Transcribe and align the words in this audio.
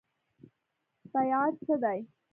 بیعت 1.13 1.53
څه 1.65 1.75
دی؟ 1.83 1.99